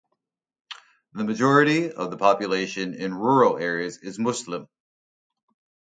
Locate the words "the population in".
2.09-3.13